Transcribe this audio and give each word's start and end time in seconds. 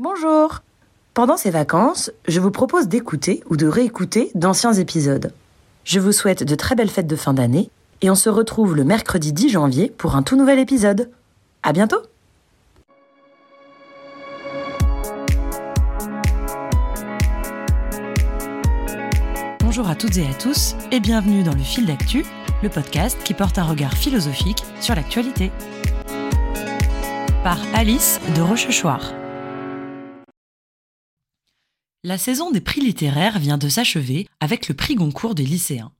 Bonjour 0.00 0.60
Pendant 1.12 1.36
ces 1.36 1.50
vacances, 1.50 2.12
je 2.28 2.38
vous 2.38 2.52
propose 2.52 2.86
d'écouter 2.86 3.42
ou 3.50 3.56
de 3.56 3.66
réécouter 3.66 4.30
d'anciens 4.36 4.72
épisodes. 4.72 5.32
Je 5.82 5.98
vous 5.98 6.12
souhaite 6.12 6.44
de 6.44 6.54
très 6.54 6.76
belles 6.76 6.88
fêtes 6.88 7.08
de 7.08 7.16
fin 7.16 7.34
d'année 7.34 7.68
et 8.00 8.08
on 8.08 8.14
se 8.14 8.28
retrouve 8.28 8.76
le 8.76 8.84
mercredi 8.84 9.32
10 9.32 9.48
janvier 9.48 9.92
pour 9.98 10.14
un 10.14 10.22
tout 10.22 10.36
nouvel 10.36 10.60
épisode. 10.60 11.10
À 11.64 11.72
bientôt 11.72 12.00
Bonjour 19.58 19.88
à 19.88 19.96
toutes 19.96 20.16
et 20.16 20.28
à 20.28 20.34
tous 20.34 20.76
et 20.92 21.00
bienvenue 21.00 21.42
dans 21.42 21.54
le 21.54 21.58
fil 21.58 21.86
d'actu, 21.86 22.24
le 22.62 22.68
podcast 22.68 23.18
qui 23.24 23.34
porte 23.34 23.58
un 23.58 23.64
regard 23.64 23.94
philosophique 23.94 24.62
sur 24.80 24.94
l'actualité. 24.94 25.50
Par 27.42 27.58
Alice 27.74 28.20
de 28.36 28.42
Rochechouart. 28.42 29.12
La 32.08 32.16
saison 32.16 32.50
des 32.50 32.62
prix 32.62 32.80
littéraires 32.80 33.38
vient 33.38 33.58
de 33.58 33.68
s'achever 33.68 34.26
avec 34.40 34.68
le 34.68 34.74
prix 34.74 34.94
Goncourt 34.94 35.34
des 35.34 35.44
lycéens. 35.44 35.92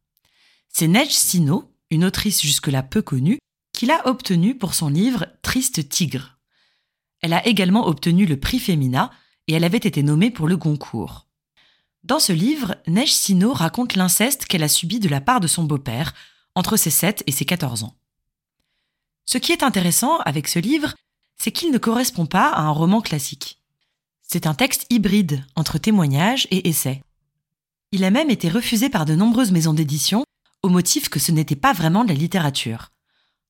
C'est 0.70 0.88
Neige 0.88 1.12
Sino, 1.12 1.70
une 1.90 2.02
autrice 2.06 2.40
jusque-là 2.40 2.82
peu 2.82 3.02
connue, 3.02 3.38
qui 3.74 3.84
l'a 3.84 4.08
obtenu 4.08 4.56
pour 4.56 4.72
son 4.72 4.88
livre 4.88 5.26
Triste 5.42 5.86
Tigre. 5.90 6.38
Elle 7.20 7.34
a 7.34 7.46
également 7.46 7.86
obtenu 7.86 8.24
le 8.24 8.40
prix 8.40 8.58
Femina 8.58 9.10
et 9.48 9.52
elle 9.52 9.64
avait 9.64 9.76
été 9.76 10.02
nommée 10.02 10.30
pour 10.30 10.48
le 10.48 10.56
Goncourt. 10.56 11.26
Dans 12.04 12.20
ce 12.20 12.32
livre, 12.32 12.76
Neige 12.86 13.12
Sino 13.12 13.52
raconte 13.52 13.94
l'inceste 13.94 14.46
qu'elle 14.46 14.62
a 14.62 14.68
subi 14.68 15.00
de 15.00 15.10
la 15.10 15.20
part 15.20 15.40
de 15.40 15.46
son 15.46 15.64
beau-père 15.64 16.14
entre 16.54 16.78
ses 16.78 16.88
7 16.88 17.22
et 17.26 17.32
ses 17.32 17.44
14 17.44 17.82
ans. 17.82 17.98
Ce 19.26 19.36
qui 19.36 19.52
est 19.52 19.62
intéressant 19.62 20.16
avec 20.20 20.48
ce 20.48 20.58
livre, 20.58 20.94
c'est 21.36 21.52
qu'il 21.52 21.70
ne 21.70 21.76
correspond 21.76 22.24
pas 22.24 22.48
à 22.48 22.62
un 22.62 22.70
roman 22.70 23.02
classique. 23.02 23.57
C'est 24.30 24.46
un 24.46 24.52
texte 24.52 24.84
hybride 24.90 25.42
entre 25.56 25.78
témoignages 25.78 26.46
et 26.50 26.68
essais. 26.68 27.02
Il 27.92 28.04
a 28.04 28.10
même 28.10 28.28
été 28.28 28.50
refusé 28.50 28.90
par 28.90 29.06
de 29.06 29.14
nombreuses 29.14 29.52
maisons 29.52 29.72
d'édition 29.72 30.22
au 30.62 30.68
motif 30.68 31.08
que 31.08 31.18
ce 31.18 31.32
n'était 31.32 31.56
pas 31.56 31.72
vraiment 31.72 32.04
de 32.04 32.10
la 32.10 32.14
littérature. 32.14 32.90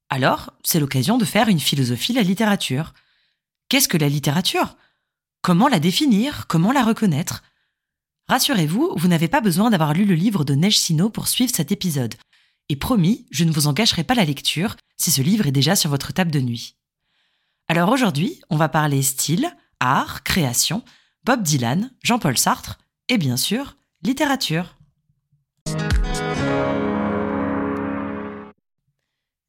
Alors, 0.08 0.52
c'est 0.62 0.78
l'occasion 0.78 1.18
de 1.18 1.24
faire 1.24 1.48
une 1.48 1.58
philosophie 1.58 2.12
de 2.12 2.18
la 2.18 2.22
littérature. 2.22 2.94
Qu'est-ce 3.68 3.88
que 3.88 3.98
la 3.98 4.08
littérature? 4.08 4.76
Comment 5.42 5.66
la 5.66 5.80
définir? 5.80 6.46
Comment 6.46 6.70
la 6.70 6.84
reconnaître? 6.84 7.42
Rassurez-vous, 8.28 8.92
vous, 8.96 9.08
n'avez 9.08 9.26
pas 9.26 9.40
besoin 9.40 9.70
d'avoir 9.70 9.94
lu 9.94 10.04
le 10.04 10.14
livre 10.14 10.44
de 10.44 10.54
Neige 10.54 10.78
Sino 10.78 11.10
pour 11.10 11.26
suivre 11.26 11.52
cet 11.52 11.72
épisode. 11.72 12.14
Et 12.68 12.76
promis, 12.76 13.26
je 13.32 13.42
ne 13.42 13.50
vous 13.50 13.66
en 13.66 13.72
gâcherai 13.72 14.04
pas 14.04 14.14
la 14.14 14.24
lecture 14.24 14.76
si 14.96 15.10
ce 15.10 15.22
livre 15.22 15.48
est 15.48 15.52
déjà 15.52 15.74
sur 15.74 15.90
votre 15.90 16.12
table 16.12 16.30
de 16.30 16.40
nuit. 16.40 16.76
Alors 17.66 17.90
aujourd'hui, 17.90 18.40
on 18.48 18.56
va 18.56 18.68
parler 18.68 19.02
style, 19.02 19.50
art, 19.80 20.22
création, 20.22 20.82
Bob 21.24 21.42
Dylan, 21.42 21.90
Jean-Paul 22.02 22.38
Sartre 22.38 22.78
et 23.08 23.18
bien 23.18 23.36
sûr, 23.36 23.76
littérature. 24.02 24.76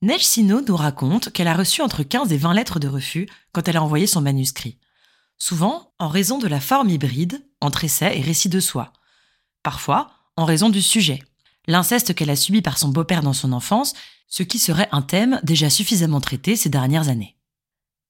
Neige 0.01 0.25
Sino 0.25 0.61
nous 0.61 0.77
raconte 0.77 1.31
qu'elle 1.31 1.49
a 1.49 1.53
reçu 1.53 1.81
entre 1.81 2.03
15 2.03 2.31
et 2.31 2.37
20 2.37 2.53
lettres 2.53 2.79
de 2.79 2.87
refus 2.87 3.27
quand 3.51 3.67
elle 3.67 3.75
a 3.75 3.83
envoyé 3.83 4.07
son 4.07 4.21
manuscrit. 4.21 4.77
Souvent 5.37 5.91
en 5.99 6.07
raison 6.07 6.37
de 6.37 6.47
la 6.47 6.61
forme 6.61 6.89
hybride 6.89 7.45
entre 7.59 7.83
essai 7.83 8.17
et 8.17 8.21
récit 8.21 8.49
de 8.49 8.61
soi. 8.61 8.93
Parfois 9.61 10.11
en 10.37 10.45
raison 10.45 10.69
du 10.69 10.81
sujet, 10.81 11.21
l'inceste 11.67 12.15
qu'elle 12.15 12.29
a 12.29 12.37
subi 12.37 12.61
par 12.61 12.77
son 12.77 12.87
beau-père 12.87 13.23
dans 13.23 13.33
son 13.33 13.51
enfance, 13.51 13.93
ce 14.29 14.43
qui 14.43 14.57
serait 14.57 14.87
un 14.93 15.01
thème 15.01 15.41
déjà 15.43 15.69
suffisamment 15.69 16.21
traité 16.21 16.55
ces 16.55 16.69
dernières 16.69 17.09
années. 17.09 17.35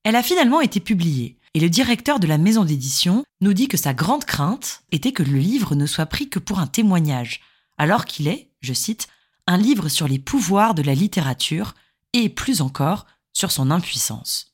Elle 0.04 0.16
a 0.16 0.24
finalement 0.24 0.62
été 0.62 0.80
publiée, 0.80 1.39
et 1.54 1.60
le 1.60 1.70
directeur 1.70 2.20
de 2.20 2.28
la 2.28 2.38
maison 2.38 2.64
d'édition 2.64 3.24
nous 3.42 3.54
dit 3.54 3.68
que 3.68 3.78
sa 3.78 3.94
grande 3.94 4.26
crainte 4.26 4.84
était 4.92 5.12
que 5.12 5.24
le 5.24 5.40
livre 5.40 5.76
ne 5.76 5.86
soit 5.86 6.06
pris 6.06 6.30
que 6.30 6.40
pour 6.40 6.60
un 6.60 6.68
témoignage, 6.68 7.42
alors 7.78 8.06
qu'il 8.06 8.28
est, 8.28 8.52
je 8.62 8.74
cite, 8.74 9.08
un 9.48 9.58
livre 9.58 9.90
sur 9.90 10.08
les 10.08 10.20
pouvoirs 10.20 10.76
de 10.76 10.84
la 10.84 10.94
littérature 10.94 11.74
et 12.14 12.30
plus 12.30 12.62
encore 12.62 13.08
sur 13.34 13.52
son 13.52 13.72
impuissance. 13.72 14.54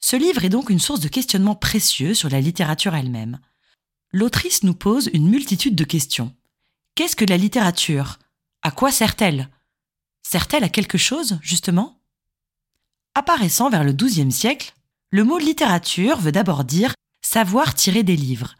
Ce 0.00 0.16
livre 0.16 0.44
est 0.44 0.50
donc 0.50 0.70
une 0.70 0.78
source 0.78 1.00
de 1.00 1.08
questionnement 1.08 1.54
précieux 1.54 2.14
sur 2.14 2.28
la 2.28 2.40
littérature 2.40 2.94
elle-même. 2.94 3.40
L'autrice 4.12 4.62
nous 4.62 4.74
pose 4.74 5.10
une 5.12 5.28
multitude 5.28 5.74
de 5.74 5.84
questions. 5.84 6.34
Qu'est-ce 6.94 7.16
que 7.16 7.24
la 7.24 7.38
littérature? 7.38 8.18
À 8.62 8.70
quoi 8.70 8.92
sert-elle? 8.92 9.48
Sert-elle 10.22 10.62
à 10.62 10.68
quelque 10.68 10.98
chose, 10.98 11.38
justement? 11.42 12.00
Apparaissant 13.14 13.70
vers 13.70 13.82
le 13.82 13.92
XIIe 13.92 14.30
siècle, 14.30 14.74
le 15.14 15.22
mot 15.22 15.38
littérature 15.38 16.18
veut 16.18 16.32
d'abord 16.32 16.64
dire 16.64 16.92
savoir 17.22 17.76
tirer 17.76 18.02
des 18.02 18.16
livres. 18.16 18.56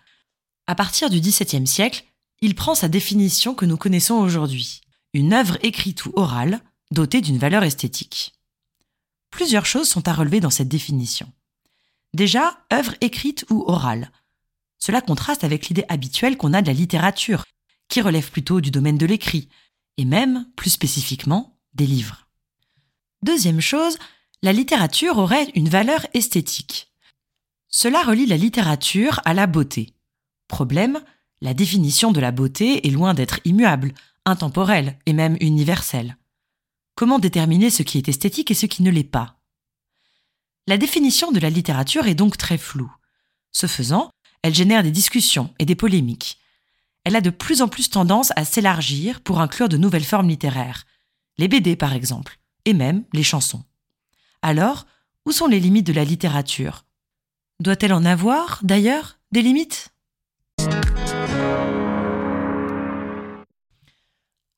À 0.68 0.76
partir 0.76 1.10
du 1.10 1.18
XVIIe 1.18 1.66
siècle, 1.66 2.04
il 2.42 2.54
prend 2.54 2.76
sa 2.76 2.86
définition 2.86 3.56
que 3.56 3.64
nous 3.64 3.76
connaissons 3.76 4.14
aujourd'hui 4.14 4.80
une 5.14 5.32
œuvre 5.32 5.58
écrite 5.64 6.06
ou 6.06 6.12
orale 6.14 6.60
dotée 6.92 7.20
d'une 7.20 7.38
valeur 7.38 7.64
esthétique. 7.64 8.34
Plusieurs 9.32 9.66
choses 9.66 9.88
sont 9.88 10.06
à 10.06 10.12
relever 10.12 10.38
dans 10.38 10.50
cette 10.50 10.68
définition. 10.68 11.26
Déjà, 12.12 12.64
œuvre 12.72 12.94
écrite 13.00 13.44
ou 13.50 13.64
orale. 13.66 14.12
Cela 14.78 15.00
contraste 15.00 15.42
avec 15.42 15.66
l'idée 15.66 15.86
habituelle 15.88 16.36
qu'on 16.36 16.54
a 16.54 16.62
de 16.62 16.68
la 16.68 16.72
littérature, 16.72 17.44
qui 17.88 18.00
relève 18.00 18.30
plutôt 18.30 18.60
du 18.60 18.70
domaine 18.70 18.98
de 18.98 19.06
l'écrit, 19.06 19.48
et 19.96 20.04
même, 20.04 20.46
plus 20.54 20.70
spécifiquement, 20.70 21.58
des 21.74 21.88
livres. 21.88 22.28
Deuxième 23.24 23.60
chose, 23.60 23.98
la 24.44 24.52
littérature 24.52 25.16
aurait 25.16 25.50
une 25.54 25.70
valeur 25.70 26.06
esthétique. 26.12 26.92
Cela 27.68 28.02
relie 28.02 28.26
la 28.26 28.36
littérature 28.36 29.22
à 29.24 29.32
la 29.32 29.46
beauté. 29.46 29.94
Problème, 30.48 31.02
la 31.40 31.54
définition 31.54 32.12
de 32.12 32.20
la 32.20 32.30
beauté 32.30 32.86
est 32.86 32.90
loin 32.90 33.14
d'être 33.14 33.40
immuable, 33.46 33.94
intemporel 34.26 34.98
et 35.06 35.14
même 35.14 35.38
universel. 35.40 36.18
Comment 36.94 37.18
déterminer 37.18 37.70
ce 37.70 37.82
qui 37.82 37.96
est 37.96 38.06
esthétique 38.06 38.50
et 38.50 38.54
ce 38.54 38.66
qui 38.66 38.82
ne 38.82 38.90
l'est 38.90 39.02
pas? 39.02 39.40
La 40.66 40.76
définition 40.76 41.32
de 41.32 41.40
la 41.40 41.48
littérature 41.48 42.06
est 42.06 42.14
donc 42.14 42.36
très 42.36 42.58
floue. 42.58 42.94
Ce 43.50 43.66
faisant, 43.66 44.10
elle 44.42 44.54
génère 44.54 44.82
des 44.82 44.90
discussions 44.90 45.54
et 45.58 45.64
des 45.64 45.74
polémiques. 45.74 46.38
Elle 47.04 47.16
a 47.16 47.22
de 47.22 47.30
plus 47.30 47.62
en 47.62 47.68
plus 47.68 47.88
tendance 47.88 48.30
à 48.36 48.44
s'élargir 48.44 49.22
pour 49.22 49.40
inclure 49.40 49.70
de 49.70 49.78
nouvelles 49.78 50.04
formes 50.04 50.28
littéraires, 50.28 50.84
les 51.38 51.48
BD 51.48 51.76
par 51.76 51.94
exemple, 51.94 52.38
et 52.66 52.74
même 52.74 53.04
les 53.14 53.22
chansons. 53.22 53.64
Alors, 54.46 54.84
où 55.24 55.32
sont 55.32 55.46
les 55.46 55.58
limites 55.58 55.86
de 55.86 55.94
la 55.94 56.04
littérature? 56.04 56.84
Doit-elle 57.60 57.94
en 57.94 58.04
avoir, 58.04 58.60
d'ailleurs, 58.62 59.18
des 59.32 59.40
limites? 59.40 59.88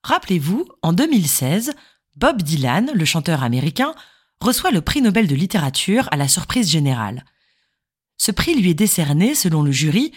Rappelez-vous, 0.03 0.67
en 0.83 0.93
2016, 0.93 1.73
Bob 2.17 2.43
Dylan, 2.43 2.91
le 2.95 3.05
chanteur 3.05 3.45
américain, 3.45 3.95
reçoit 4.41 4.73
le 4.73 4.81
prix 4.81 5.03
Nobel 5.03 5.29
de 5.29 5.37
littérature 5.37 6.09
à 6.11 6.17
la 6.17 6.27
surprise 6.27 6.69
générale. 6.69 7.25
Ce 8.19 8.33
prix 8.33 8.61
lui 8.61 8.71
est 8.71 8.75
décerné, 8.75 9.37
selon 9.37 9.63
le 9.63 9.71
jury, 9.71 10.11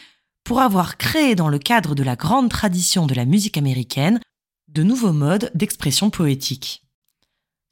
pour 0.44 0.62
avoir 0.62 0.97
créé 0.97 1.35
dans 1.35 1.47
le 1.47 1.59
cadre 1.59 1.94
de 1.94 2.02
la 2.02 2.16
grande 2.16 2.50
tradition 2.50 3.06
de 3.06 3.13
la 3.13 3.25
musique 3.25 3.56
américaine 3.56 4.19
de 4.68 4.81
nouveaux 4.81 5.13
modes 5.13 5.52
d'expression 5.53 6.09
poétique. 6.09 6.88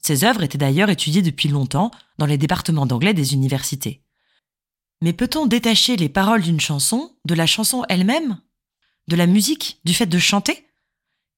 Ses 0.00 0.24
œuvres 0.24 0.42
étaient 0.42 0.58
d'ailleurs 0.58 0.90
étudiées 0.90 1.22
depuis 1.22 1.48
longtemps 1.48 1.90
dans 2.18 2.26
les 2.26 2.38
départements 2.38 2.86
d'anglais 2.86 3.14
des 3.14 3.34
universités. 3.34 4.02
Mais 5.00 5.12
peut-on 5.12 5.46
détacher 5.46 5.96
les 5.96 6.08
paroles 6.08 6.42
d'une 6.42 6.60
chanson 6.60 7.16
de 7.24 7.34
la 7.34 7.46
chanson 7.46 7.84
elle-même? 7.88 8.40
De 9.06 9.16
la 9.16 9.26
musique? 9.26 9.80
Du 9.84 9.94
fait 9.94 10.06
de 10.06 10.18
chanter? 10.18 10.66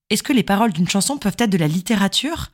Est-ce 0.09 0.23
que 0.23 0.33
les 0.33 0.43
paroles 0.43 0.73
d'une 0.73 0.89
chanson 0.89 1.17
peuvent 1.17 1.35
être 1.37 1.49
de 1.49 1.57
la 1.57 1.67
littérature? 1.67 2.51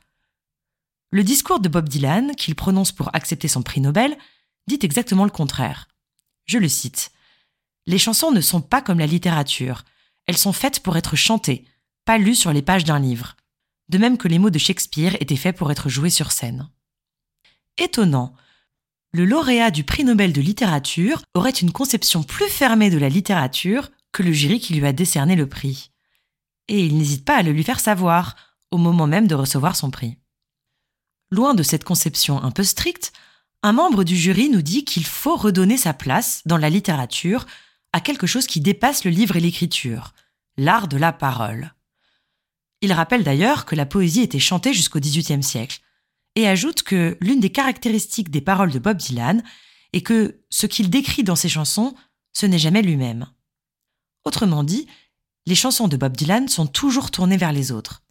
Le 1.12 1.24
discours 1.24 1.62
de 1.62 1.70
Bob 1.70 1.88
Dylan, 1.88 2.36
qu'il 2.36 2.56
prononce 2.56 2.92
pour 2.92 3.16
accepter 3.16 3.48
son 3.48 3.64
prix 3.64 3.80
Nobel, 3.80 4.18
dit 4.68 4.80
exactement 4.82 5.24
le 5.24 5.32
contraire. 5.32 5.88
Je 6.46 6.58
le 6.58 6.68
cite. 6.68 7.12
Les 7.86 7.98
chansons 7.98 8.32
ne 8.32 8.42
sont 8.42 8.62
pas 8.62 8.82
comme 8.82 9.00
la 9.00 9.08
littérature. 9.08 9.86
Elles 10.26 10.38
sont 10.38 10.52
faites 10.52 10.82
pour 10.82 10.98
être 10.98 11.16
chantées, 11.16 11.66
pas 12.04 12.18
lues 12.18 12.36
sur 12.36 12.52
les 12.52 12.62
pages 12.62 12.84
d'un 12.84 13.00
livre. 13.00 13.37
De 13.90 13.98
même 13.98 14.18
que 14.18 14.28
les 14.28 14.40
mots 14.40 14.50
de 14.50 14.60
Shakespeare 14.60 15.16
étaient 15.20 15.36
faits 15.36 15.56
pour 15.56 15.72
être 15.72 15.90
joués 15.90 16.10
sur 16.10 16.32
scène. 16.32 16.70
Étonnant. 17.78 18.34
Le 19.14 19.26
lauréat 19.26 19.72
du 19.72 19.84
prix 19.84 20.04
Nobel 20.04 20.34
de 20.34 20.42
littérature 20.42 21.22
aurait 21.34 21.50
une 21.52 21.72
conception 21.72 22.24
plus 22.24 22.50
fermée 22.50 22.90
de 22.90 22.98
la 22.98 23.10
littérature 23.10 23.90
que 24.12 24.24
le 24.24 24.34
jury 24.34 24.60
qui 24.60 24.74
lui 24.74 24.86
a 24.86 24.94
décerné 24.94 25.36
le 25.36 25.48
prix 25.48 25.92
et 26.68 26.86
il 26.86 26.98
n'hésite 26.98 27.26
pas 27.26 27.38
à 27.38 27.44
le 27.44 27.52
lui 27.52 27.64
faire 27.64 27.80
savoir, 27.80 28.36
au 28.72 28.78
moment 28.78 29.08
même 29.08 29.28
de 29.28 29.36
recevoir 29.36 29.76
son 29.76 29.92
prix. 29.92 30.18
Loin 31.32 31.54
de 31.54 31.64
cette 31.64 31.84
conception 31.84 32.42
un 32.42 32.52
peu 32.52 32.64
stricte, 32.64 33.14
un 33.64 33.74
membre 33.74 34.04
du 34.04 34.16
jury 34.16 34.50
nous 34.50 34.62
dit 34.62 34.86
qu'il 34.86 35.06
faut 35.06 35.36
redonner 35.36 35.78
sa 35.78 35.94
place 35.94 36.42
dans 36.46 36.58
la 36.58 36.70
littérature 36.70 37.46
à 37.94 38.02
quelque 38.02 38.28
chose 38.28 38.48
qui 38.48 38.62
dépasse 38.62 39.04
le 39.04 39.12
livre 39.12 39.36
et 39.36 39.40
l'écriture, 39.40 40.14
l'art 40.58 40.88
de 40.88 40.98
la 40.98 41.12
parole. 41.12 41.74
Il 42.82 42.94
rappelle 42.94 43.24
d'ailleurs 43.24 43.66
que 43.66 43.76
la 43.76 43.86
poésie 43.86 44.22
était 44.22 44.40
chantée 44.40 44.74
jusqu'au 44.74 45.00
XVIIIe 45.00 45.44
siècle, 45.44 45.82
et 46.36 46.48
ajoute 46.48 46.84
que 46.84 47.18
l'une 47.20 47.40
des 47.40 47.52
caractéristiques 47.52 48.30
des 48.30 48.42
paroles 48.42 48.72
de 48.72 48.80
Bob 48.80 48.98
Dylan 48.98 49.44
est 49.94 50.02
que 50.02 50.44
ce 50.50 50.68
qu'il 50.68 50.90
décrit 50.90 51.24
dans 51.24 51.36
ses 51.36 51.50
chansons, 51.50 51.96
ce 52.34 52.46
n'est 52.46 52.60
jamais 52.60 52.84
lui-même. 52.84 53.28
Autrement 54.24 54.64
dit, 54.64 54.88
les 55.48 55.56
chansons 55.56 55.88
de 55.88 55.98
Bob 55.98 56.16
Dylan 56.16 56.48
sont 56.48 56.68
toujours 56.68 57.10
tournées 57.10 57.38
vers 57.38 57.54
les 57.54 57.72
autres. 57.72 58.04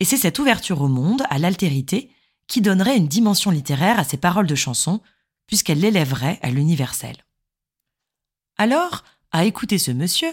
Et 0.00 0.04
c'est 0.04 0.16
cette 0.16 0.38
ouverture 0.38 0.80
au 0.80 0.88
monde, 0.88 1.24
à 1.28 1.38
l'altérité, 1.38 2.10
qui 2.46 2.60
donnerait 2.60 2.96
une 2.96 3.08
dimension 3.08 3.50
littéraire 3.50 3.98
à 3.98 4.04
ses 4.04 4.16
paroles 4.16 4.46
de 4.46 4.54
chansons, 4.54 5.02
puisqu'elle 5.46 5.80
l'élèverait 5.80 6.38
à 6.42 6.50
l'universel. 6.50 7.16
Alors, 8.56 9.04
à 9.32 9.44
écouter 9.44 9.78
ce 9.78 9.90
monsieur, 9.90 10.32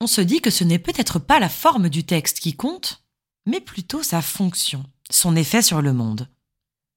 on 0.00 0.06
se 0.06 0.20
dit 0.20 0.40
que 0.40 0.50
ce 0.50 0.64
n'est 0.64 0.78
peut-être 0.78 1.18
pas 1.18 1.38
la 1.38 1.48
forme 1.48 1.88
du 1.88 2.04
texte 2.04 2.40
qui 2.40 2.54
compte, 2.54 3.03
mais 3.46 3.60
plutôt 3.60 4.02
sa 4.02 4.22
fonction, 4.22 4.84
son 5.10 5.36
effet 5.36 5.62
sur 5.62 5.82
le 5.82 5.92
monde. 5.92 6.28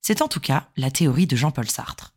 C'est 0.02 0.22
en 0.22 0.28
tout 0.28 0.40
cas 0.40 0.70
la 0.78 0.92
théorie 0.92 1.28
de 1.28 1.36
Jean-Paul 1.36 1.70
Sartre. 1.70 2.14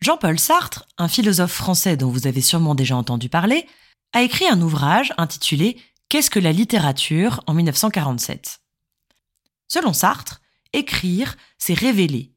Jean-Paul 0.00 0.38
Sartre, 0.38 0.88
un 0.98 1.06
philosophe 1.06 1.52
français 1.52 1.96
dont 1.96 2.10
vous 2.10 2.26
avez 2.26 2.40
sûrement 2.40 2.74
déjà 2.74 2.96
entendu 2.96 3.28
parler, 3.28 3.68
a 4.12 4.22
écrit 4.22 4.48
un 4.48 4.60
ouvrage 4.60 5.12
intitulé 5.16 5.78
Qu'est-ce 6.08 6.28
que 6.28 6.40
la 6.40 6.52
littérature? 6.52 7.42
en 7.46 7.54
1947 7.54 8.60
Selon 9.68 9.92
Sartre, 9.92 10.42
écrire, 10.72 11.36
c'est 11.56 11.72
révéler, 11.72 12.34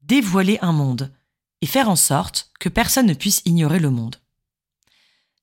dévoiler 0.00 0.58
un 0.62 0.72
monde 0.72 1.12
et 1.60 1.66
faire 1.66 1.90
en 1.90 1.96
sorte 1.96 2.50
que 2.58 2.70
personne 2.70 3.06
ne 3.06 3.14
puisse 3.14 3.42
ignorer 3.44 3.78
le 3.78 3.90
monde. 3.90 4.21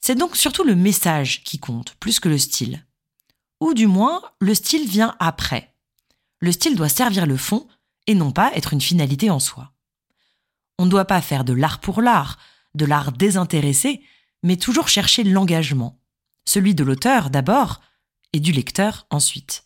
C'est 0.01 0.16
donc 0.16 0.36
surtout 0.36 0.63
le 0.63 0.75
message 0.75 1.44
qui 1.44 1.60
compte, 1.60 1.96
plus 1.96 2.19
que 2.19 2.30
le 2.30 2.38
style. 2.38 2.86
Ou 3.60 3.74
du 3.74 3.88
moins, 3.88 4.22
le 4.40 4.56
style 4.56 4.88
vient 4.88 5.16
après. 5.19 5.75
Le 6.40 6.51
style 6.51 6.75
doit 6.75 6.90
servir 6.90 7.25
le 7.25 7.38
fond 7.38 7.68
et 8.07 8.16
non 8.16 8.31
pas 8.31 8.51
être 8.56 8.74
une 8.74 8.81
finalité 8.81 9.30
en 9.30 9.40
soi. 9.40 9.74
On 10.78 10.86
ne 10.86 10.90
doit 10.90 11.06
pas 11.06 11.22
faire 11.22 11.44
de 11.44 11.54
l'art 11.54 11.80
pour 11.80 12.01
l'art, 12.01 12.40
de 12.75 12.86
l'art 12.86 13.12
désintéressé, 13.12 14.01
mais 14.44 14.56
toujours 14.56 14.88
chercher 14.88 15.24
l'engagement, 15.24 16.00
celui 16.46 16.74
de 16.74 16.84
l'auteur 16.84 17.30
d'abord 17.30 17.81
et 18.31 18.40
du 18.40 18.51
lecteur 18.51 19.06
ensuite. 19.10 19.66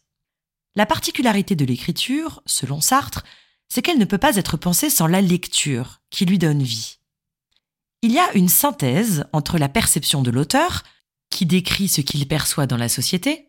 La 0.76 0.88
particularité 0.88 1.56
de 1.56 1.66
l'écriture, 1.66 2.42
selon 2.48 2.82
Sartre, 2.82 3.24
c'est 3.70 3.84
qu'elle 3.84 4.00
ne 4.00 4.06
peut 4.06 4.18
pas 4.18 4.36
être 4.38 4.58
pensée 4.58 4.90
sans 4.90 5.08
la 5.08 5.22
lecture 5.22 6.02
qui 6.10 6.26
lui 6.26 6.40
donne 6.40 6.64
vie. 6.64 6.98
Il 8.04 8.12
y 8.12 8.20
a 8.20 8.36
une 8.36 8.50
synthèse 8.50 9.24
entre 9.32 9.58
la 9.58 9.70
perception 9.70 10.22
de 10.22 10.30
l'auteur, 10.30 10.84
qui 11.30 11.46
décrit 11.46 11.88
ce 11.88 12.02
qu'il 12.02 12.28
perçoit 12.28 12.68
dans 12.68 12.76
la 12.76 12.90
société, 12.90 13.48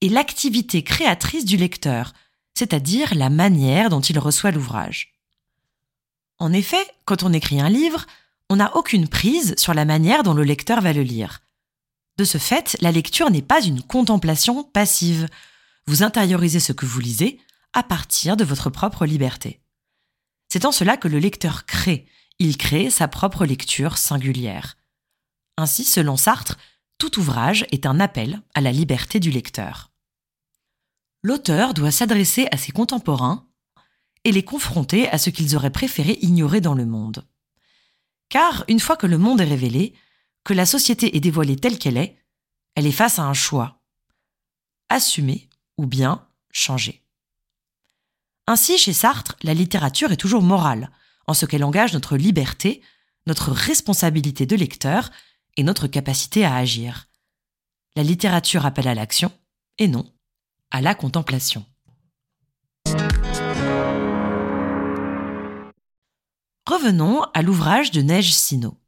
et 0.00 0.08
l'activité 0.08 0.84
créatrice 0.84 1.44
du 1.44 1.56
lecteur, 1.56 2.12
c'est-à-dire 2.54 3.12
la 3.16 3.30
manière 3.30 3.90
dont 3.90 4.00
il 4.00 4.20
reçoit 4.20 4.52
l'ouvrage. 4.52 5.12
En 6.38 6.52
effet, 6.52 6.86
quand 7.04 7.24
on 7.24 7.32
écrit 7.32 7.60
un 7.60 7.68
livre, 7.68 8.06
on 8.48 8.56
n'a 8.56 8.76
aucune 8.76 9.08
prise 9.08 9.56
sur 9.58 9.74
la 9.74 9.84
manière 9.84 10.22
dont 10.22 10.34
le 10.34 10.44
lecteur 10.44 10.80
va 10.80 10.92
le 10.92 11.02
lire. 11.02 11.40
De 12.16 12.24
ce 12.24 12.38
fait, 12.38 12.76
la 12.80 12.92
lecture 12.92 13.28
n'est 13.28 13.42
pas 13.42 13.60
une 13.60 13.82
contemplation 13.82 14.62
passive. 14.62 15.28
Vous 15.86 16.04
intériorisez 16.04 16.60
ce 16.60 16.72
que 16.72 16.86
vous 16.86 17.00
lisez 17.00 17.40
à 17.72 17.82
partir 17.82 18.36
de 18.36 18.44
votre 18.44 18.70
propre 18.70 19.04
liberté. 19.04 19.60
C'est 20.48 20.64
en 20.64 20.70
cela 20.70 20.96
que 20.96 21.08
le 21.08 21.18
lecteur 21.18 21.66
crée, 21.66 22.06
il 22.40 22.56
crée 22.56 22.90
sa 22.90 23.06
propre 23.06 23.44
lecture 23.44 23.98
singulière. 23.98 24.78
Ainsi, 25.58 25.84
selon 25.84 26.16
Sartre, 26.16 26.56
tout 26.98 27.18
ouvrage 27.18 27.66
est 27.70 27.86
un 27.86 28.00
appel 28.00 28.42
à 28.54 28.62
la 28.62 28.72
liberté 28.72 29.20
du 29.20 29.30
lecteur. 29.30 29.92
L'auteur 31.22 31.74
doit 31.74 31.90
s'adresser 31.90 32.48
à 32.50 32.56
ses 32.56 32.72
contemporains 32.72 33.46
et 34.24 34.32
les 34.32 34.42
confronter 34.42 35.08
à 35.10 35.18
ce 35.18 35.28
qu'ils 35.28 35.54
auraient 35.54 35.70
préféré 35.70 36.18
ignorer 36.22 36.62
dans 36.62 36.74
le 36.74 36.86
monde. 36.86 37.26
Car 38.30 38.64
une 38.68 38.80
fois 38.80 38.96
que 38.96 39.06
le 39.06 39.18
monde 39.18 39.42
est 39.42 39.44
révélé, 39.44 39.94
que 40.42 40.54
la 40.54 40.64
société 40.64 41.14
est 41.16 41.20
dévoilée 41.20 41.56
telle 41.56 41.78
qu'elle 41.78 41.98
est, 41.98 42.16
elle 42.74 42.86
est 42.86 42.92
face 42.92 43.18
à 43.18 43.24
un 43.24 43.34
choix. 43.34 43.82
Assumer 44.88 45.50
ou 45.76 45.86
bien 45.86 46.26
changer. 46.52 47.04
Ainsi, 48.46 48.78
chez 48.78 48.94
Sartre, 48.94 49.36
la 49.42 49.52
littérature 49.52 50.10
est 50.10 50.16
toujours 50.16 50.42
morale, 50.42 50.90
en 51.26 51.34
ce 51.34 51.46
qu'elle 51.46 51.64
engage 51.64 51.92
notre 51.92 52.16
liberté, 52.16 52.82
notre 53.26 53.50
responsabilité 53.50 54.46
de 54.46 54.56
lecteur 54.56 55.10
et 55.56 55.62
notre 55.62 55.86
capacité 55.86 56.44
à 56.44 56.56
agir. 56.56 57.06
La 57.96 58.02
littérature 58.02 58.66
appelle 58.66 58.88
à 58.88 58.94
l'action, 58.94 59.32
et 59.78 59.88
non 59.88 60.12
à 60.70 60.80
la 60.80 60.94
contemplation. 60.94 61.64
Revenons 66.66 67.22
à 67.34 67.42
l'ouvrage 67.42 67.90
de 67.90 68.00
Neige 68.00 68.32
Sino. 68.32 68.78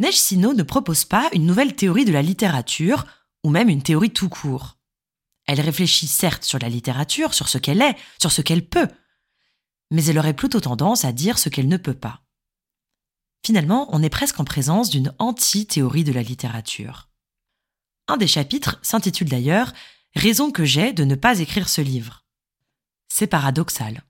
Neige 0.00 0.18
Sino 0.18 0.52
ne 0.52 0.62
propose 0.62 1.06
pas 1.06 1.30
une 1.32 1.46
nouvelle 1.46 1.74
théorie 1.74 2.04
de 2.04 2.12
la 2.12 2.20
littérature, 2.20 3.06
ou 3.42 3.50
même 3.50 3.70
une 3.70 3.82
théorie 3.82 4.10
tout 4.10 4.28
court. 4.28 4.76
Elle 5.46 5.60
réfléchit 5.60 6.06
certes 6.06 6.44
sur 6.44 6.58
la 6.58 6.68
littérature, 6.68 7.32
sur 7.32 7.48
ce 7.48 7.58
qu'elle 7.58 7.80
est, 7.80 7.96
sur 8.20 8.32
ce 8.32 8.42
qu'elle 8.42 8.66
peut, 8.66 8.88
mais 9.94 10.04
elle 10.06 10.18
aurait 10.18 10.34
plutôt 10.34 10.58
tendance 10.58 11.04
à 11.04 11.12
dire 11.12 11.38
ce 11.38 11.48
qu'elle 11.48 11.68
ne 11.68 11.76
peut 11.76 11.94
pas. 11.94 12.24
Finalement, 13.46 13.88
on 13.92 14.02
est 14.02 14.10
presque 14.10 14.40
en 14.40 14.44
présence 14.44 14.90
d'une 14.90 15.14
anti-théorie 15.20 16.02
de 16.02 16.12
la 16.12 16.22
littérature. 16.22 17.10
Un 18.08 18.16
des 18.16 18.26
chapitres 18.26 18.78
s'intitule 18.82 19.28
d'ailleurs 19.28 19.72
Raison 20.16 20.50
que 20.50 20.64
j'ai 20.64 20.92
de 20.92 21.04
ne 21.04 21.14
pas 21.14 21.38
écrire 21.38 21.68
ce 21.68 21.80
livre. 21.80 22.24
C'est 23.08 23.26
paradoxal. 23.26 24.04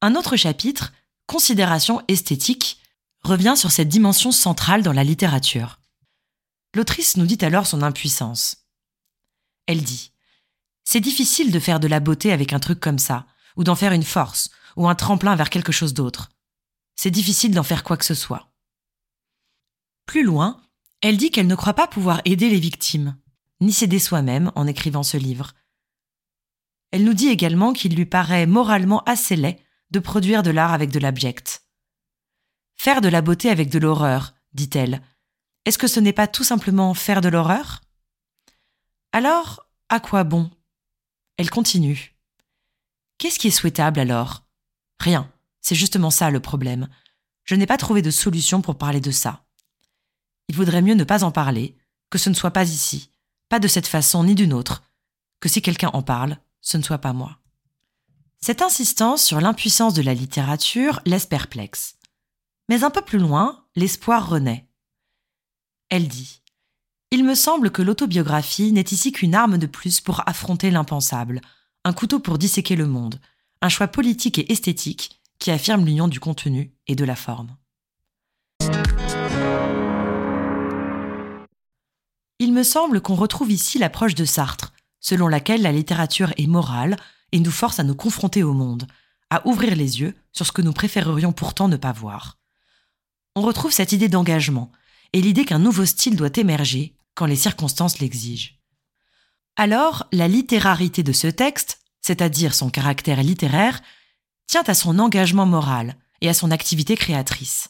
Un 0.00 0.14
autre 0.14 0.36
chapitre 0.36 0.92
considération 1.26 2.02
esthétique 2.06 2.80
revient 3.22 3.54
sur 3.56 3.72
cette 3.72 3.88
dimension 3.88 4.30
centrale 4.30 4.82
dans 4.82 4.92
la 4.92 5.04
littérature. 5.04 5.80
L'autrice 6.74 7.16
nous 7.16 7.26
dit 7.26 7.44
alors 7.44 7.66
son 7.66 7.82
impuissance. 7.82 8.68
Elle 9.66 9.82
dit 9.82 10.12
C'est 10.84 11.00
difficile 11.00 11.50
de 11.50 11.60
faire 11.60 11.80
de 11.80 11.88
la 11.88 12.00
beauté 12.00 12.32
avec 12.32 12.52
un 12.52 12.60
truc 12.60 12.78
comme 12.78 12.98
ça, 12.98 13.26
ou 13.56 13.64
d'en 13.64 13.76
faire 13.76 13.92
une 13.92 14.04
force, 14.04 14.50
ou 14.78 14.88
un 14.88 14.94
tremplin 14.94 15.36
vers 15.36 15.50
quelque 15.50 15.72
chose 15.72 15.92
d'autre. 15.92 16.30
C'est 16.96 17.10
difficile 17.10 17.52
d'en 17.52 17.62
faire 17.62 17.84
quoi 17.84 17.96
que 17.96 18.04
ce 18.04 18.14
soit. 18.14 18.50
Plus 20.06 20.24
loin, 20.24 20.62
elle 21.00 21.16
dit 21.16 21.30
qu'elle 21.30 21.48
ne 21.48 21.54
croit 21.54 21.74
pas 21.74 21.88
pouvoir 21.88 22.22
aider 22.24 22.48
les 22.48 22.60
victimes, 22.60 23.18
ni 23.60 23.72
s'aider 23.72 23.98
soi-même 23.98 24.52
en 24.54 24.66
écrivant 24.66 25.02
ce 25.02 25.16
livre. 25.16 25.52
Elle 26.92 27.04
nous 27.04 27.12
dit 27.12 27.28
également 27.28 27.72
qu'il 27.72 27.94
lui 27.94 28.06
paraît 28.06 28.46
moralement 28.46 29.02
assez 29.04 29.36
laid 29.36 29.60
de 29.90 29.98
produire 29.98 30.42
de 30.42 30.50
l'art 30.50 30.72
avec 30.72 30.90
de 30.90 30.98
l'abject. 30.98 31.66
Faire 32.76 33.00
de 33.00 33.08
la 33.08 33.20
beauté 33.20 33.50
avec 33.50 33.70
de 33.70 33.78
l'horreur, 33.78 34.34
dit-elle. 34.52 35.02
Est-ce 35.64 35.78
que 35.78 35.88
ce 35.88 36.00
n'est 36.00 36.12
pas 36.12 36.28
tout 36.28 36.44
simplement 36.44 36.94
faire 36.94 37.20
de 37.20 37.28
l'horreur? 37.28 37.80
Alors, 39.12 39.68
à 39.88 39.98
quoi 39.98 40.24
bon? 40.24 40.50
Elle 41.36 41.50
continue. 41.50 42.16
Qu'est-ce 43.18 43.38
qui 43.38 43.48
est 43.48 43.50
souhaitable 43.50 43.98
alors? 43.98 44.47
Rien. 45.00 45.30
C'est 45.60 45.74
justement 45.74 46.10
ça 46.10 46.30
le 46.30 46.40
problème. 46.40 46.88
Je 47.44 47.54
n'ai 47.54 47.66
pas 47.66 47.76
trouvé 47.76 48.02
de 48.02 48.10
solution 48.10 48.62
pour 48.62 48.78
parler 48.78 49.00
de 49.00 49.10
ça. 49.10 49.44
Il 50.48 50.56
vaudrait 50.56 50.82
mieux 50.82 50.94
ne 50.94 51.04
pas 51.04 51.24
en 51.24 51.30
parler, 51.30 51.76
que 52.10 52.18
ce 52.18 52.30
ne 52.30 52.34
soit 52.34 52.52
pas 52.52 52.68
ici, 52.68 53.10
pas 53.48 53.58
de 53.58 53.68
cette 53.68 53.86
façon 53.86 54.24
ni 54.24 54.34
d'une 54.34 54.52
autre, 54.52 54.82
que 55.40 55.48
si 55.48 55.62
quelqu'un 55.62 55.90
en 55.92 56.02
parle, 56.02 56.38
ce 56.60 56.76
ne 56.76 56.82
soit 56.82 56.98
pas 56.98 57.12
moi. 57.12 57.38
Cette 58.40 58.62
insistance 58.62 59.24
sur 59.24 59.40
l'impuissance 59.40 59.94
de 59.94 60.02
la 60.02 60.14
littérature 60.14 61.00
laisse 61.04 61.26
perplexe. 61.26 61.96
Mais 62.68 62.84
un 62.84 62.90
peu 62.90 63.02
plus 63.02 63.18
loin, 63.18 63.64
l'espoir 63.74 64.28
renaît. 64.28 64.68
Elle 65.90 66.08
dit 66.08 66.42
Il 67.10 67.24
me 67.24 67.34
semble 67.34 67.70
que 67.70 67.82
l'autobiographie 67.82 68.72
n'est 68.72 68.82
ici 68.82 69.12
qu'une 69.12 69.34
arme 69.34 69.58
de 69.58 69.66
plus 69.66 70.00
pour 70.00 70.26
affronter 70.28 70.70
l'impensable, 70.70 71.40
un 71.84 71.92
couteau 71.92 72.20
pour 72.20 72.38
disséquer 72.38 72.76
le 72.76 72.86
monde, 72.86 73.20
un 73.60 73.68
choix 73.68 73.88
politique 73.88 74.38
et 74.38 74.52
esthétique 74.52 75.20
qui 75.38 75.50
affirme 75.50 75.84
l'union 75.84 76.08
du 76.08 76.20
contenu 76.20 76.72
et 76.86 76.94
de 76.94 77.04
la 77.04 77.16
forme. 77.16 77.56
Il 82.40 82.52
me 82.52 82.62
semble 82.62 83.00
qu'on 83.00 83.16
retrouve 83.16 83.50
ici 83.50 83.78
l'approche 83.78 84.14
de 84.14 84.24
Sartre, 84.24 84.72
selon 85.00 85.26
laquelle 85.26 85.62
la 85.62 85.72
littérature 85.72 86.32
est 86.36 86.46
morale, 86.46 86.96
et 87.32 87.40
nous 87.40 87.50
force 87.50 87.78
à 87.78 87.84
nous 87.84 87.94
confronter 87.94 88.42
au 88.42 88.54
monde, 88.54 88.86
à 89.30 89.46
ouvrir 89.46 89.76
les 89.76 90.00
yeux 90.00 90.14
sur 90.32 90.46
ce 90.46 90.52
que 90.52 90.62
nous 90.62 90.72
préférerions 90.72 91.32
pourtant 91.32 91.68
ne 91.68 91.76
pas 91.76 91.92
voir. 91.92 92.38
On 93.36 93.42
retrouve 93.42 93.72
cette 93.72 93.92
idée 93.92 94.08
d'engagement 94.08 94.72
et 95.12 95.20
l'idée 95.20 95.44
qu'un 95.44 95.58
nouveau 95.58 95.84
style 95.84 96.16
doit 96.16 96.36
émerger 96.36 96.94
quand 97.14 97.26
les 97.26 97.36
circonstances 97.36 97.98
l'exigent. 97.98 98.52
Alors, 99.56 100.06
la 100.12 100.28
littérarité 100.28 101.02
de 101.02 101.12
ce 101.12 101.26
texte, 101.26 101.77
c'est-à-dire 102.08 102.54
son 102.54 102.70
caractère 102.70 103.22
littéraire, 103.22 103.82
tient 104.46 104.62
à 104.66 104.72
son 104.72 104.98
engagement 104.98 105.44
moral 105.44 105.94
et 106.22 106.30
à 106.30 106.32
son 106.32 106.50
activité 106.50 106.96
créatrice. 106.96 107.68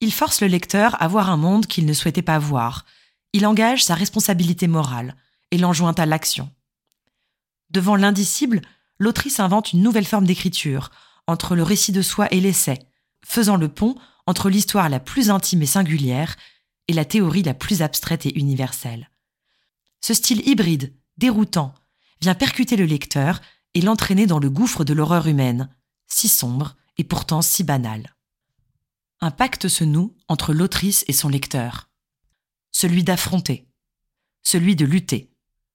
Il 0.00 0.12
force 0.12 0.40
le 0.40 0.48
lecteur 0.48 1.00
à 1.00 1.06
voir 1.06 1.30
un 1.30 1.36
monde 1.36 1.68
qu'il 1.68 1.86
ne 1.86 1.92
souhaitait 1.92 2.20
pas 2.20 2.40
voir, 2.40 2.84
il 3.32 3.46
engage 3.46 3.84
sa 3.84 3.94
responsabilité 3.94 4.66
morale 4.66 5.14
et 5.52 5.58
l'enjoint 5.58 5.94
à 5.94 6.04
l'action. 6.04 6.50
Devant 7.70 7.94
l'indicible, 7.94 8.60
l'autrice 8.98 9.38
invente 9.38 9.72
une 9.72 9.82
nouvelle 9.82 10.06
forme 10.06 10.26
d'écriture, 10.26 10.90
entre 11.28 11.54
le 11.54 11.62
récit 11.62 11.92
de 11.92 12.02
soi 12.02 12.26
et 12.32 12.40
l'essai, 12.40 12.80
faisant 13.24 13.56
le 13.56 13.68
pont 13.68 13.94
entre 14.26 14.50
l'histoire 14.50 14.88
la 14.88 14.98
plus 14.98 15.30
intime 15.30 15.62
et 15.62 15.66
singulière 15.66 16.34
et 16.88 16.92
la 16.92 17.04
théorie 17.04 17.44
la 17.44 17.54
plus 17.54 17.82
abstraite 17.82 18.26
et 18.26 18.36
universelle. 18.36 19.10
Ce 20.00 20.12
style 20.12 20.44
hybride, 20.48 20.92
déroutant, 21.18 21.72
vient 22.20 22.34
percuter 22.34 22.76
le 22.76 22.84
lecteur 22.84 23.40
et 23.74 23.80
l'entraîner 23.80 24.26
dans 24.26 24.38
le 24.38 24.50
gouffre 24.50 24.84
de 24.84 24.92
l'horreur 24.92 25.26
humaine, 25.26 25.74
si 26.06 26.28
sombre 26.28 26.76
et 26.96 27.04
pourtant 27.04 27.42
si 27.42 27.64
banal. 27.64 28.14
Un 29.20 29.30
pacte 29.30 29.68
se 29.68 29.84
noue 29.84 30.16
entre 30.28 30.52
l'autrice 30.52 31.04
et 31.08 31.12
son 31.12 31.28
lecteur. 31.28 31.90
Celui 32.70 33.02
d'affronter, 33.02 33.68
celui 34.42 34.76
de 34.76 34.84
lutter, 34.84 35.32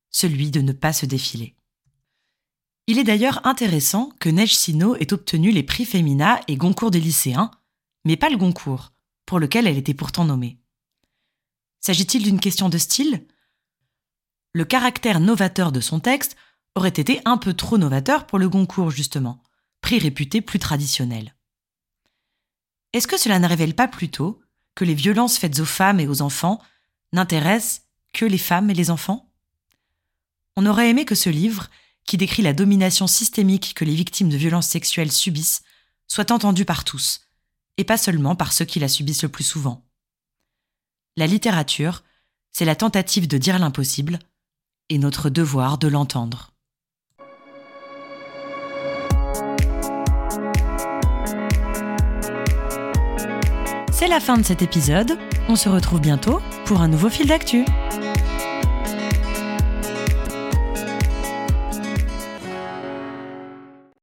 celui 0.10 0.52
de 0.52 0.62
ne 0.62 0.72
pas 0.72 0.94
se 0.94 1.06
défiler. 1.06 1.56
Il 2.88 3.00
est 3.00 3.04
d'ailleurs 3.04 3.46
intéressant 3.46 4.12
que 4.20 4.30
Neige 4.30 4.56
Sino 4.56 4.96
ait 4.96 5.14
obtenu 5.14 5.52
les 5.52 5.64
prix 5.64 5.86
Femina 5.86 6.42
et 6.48 6.58
Goncourt 6.58 6.92
des 6.92 7.00
lycéens, 7.00 7.52
mais 8.06 8.18
pas 8.18 8.30
le 8.30 8.38
Goncourt, 8.38 8.92
pour 9.26 9.40
lequel 9.40 9.68
elle 9.68 9.78
était 9.78 9.94
pourtant 9.94 10.26
nommée. 10.26 10.60
S'agit-il 11.80 12.24
d'une 12.24 12.40
question 12.40 12.70
de 12.70 12.78
style? 12.78 13.26
Le 14.54 14.66
caractère 14.66 15.20
novateur 15.20 15.72
de 15.72 15.82
son 15.82 16.00
texte 16.00 16.36
aurait 16.76 16.90
été 16.90 17.22
un 17.26 17.38
peu 17.38 17.54
trop 17.54 17.80
novateur 17.80 18.28
pour 18.28 18.38
le 18.38 18.48
Goncourt, 18.50 18.92
justement, 18.92 19.42
prix 19.82 19.98
réputé 19.98 20.42
plus 20.42 20.60
traditionnel. 20.60 21.36
Est-ce 22.94 23.08
que 23.08 23.18
cela 23.18 23.40
ne 23.40 23.48
révèle 23.48 23.76
pas 23.76 23.88
plutôt 23.88 24.40
que 24.76 24.86
les 24.86 24.94
violences 24.94 25.38
faites 25.38 25.60
aux 25.60 25.66
femmes 25.66 26.00
et 26.00 26.08
aux 26.08 26.22
enfants 26.22 26.62
n'intéressent 27.14 27.82
que 28.14 28.26
les 28.26 28.38
femmes 28.38 28.70
et 28.70 28.76
les 28.76 28.92
enfants? 28.92 29.32
On 30.56 30.68
aurait 30.68 30.90
aimé 30.90 31.06
que 31.06 31.16
ce 31.16 31.32
livre 31.32 31.70
qui 32.06 32.18
décrit 32.18 32.44
la 32.44 32.54
domination 32.54 33.08
systémique 33.08 33.74
que 33.76 33.86
les 33.86 33.96
victimes 33.96 34.30
de 34.30 34.38
violences 34.38 34.68
sexuelles 34.68 35.12
subissent, 35.12 35.64
soit 36.08 36.30
entendu 36.30 36.64
par 36.64 36.84
tous, 36.84 37.22
et 37.78 37.84
pas 37.84 37.98
seulement 37.98 38.36
par 38.36 38.54
ceux 38.54 38.66
qui 38.66 38.80
la 38.80 38.88
subissent 38.88 39.24
le 39.24 39.30
plus 39.30 39.44
souvent. 39.44 39.84
La 41.18 41.26
littérature, 41.26 42.04
c'est 42.52 42.66
la 42.66 42.76
tentative 42.76 43.28
de 43.28 43.38
dire 43.40 43.58
l'impossible, 43.58 44.20
et 44.90 44.98
notre 44.98 45.30
devoir 45.30 45.78
de 45.78 45.88
l'entendre. 45.88 46.52
C'est 53.92 54.08
la 54.08 54.20
fin 54.20 54.38
de 54.38 54.44
cet 54.44 54.62
épisode, 54.62 55.18
on 55.48 55.56
se 55.56 55.70
retrouve 55.70 56.02
bientôt 56.02 56.42
pour 56.66 56.82
un 56.82 56.88
nouveau 56.88 57.10
fil 57.10 57.28
d'actu. 57.28 57.64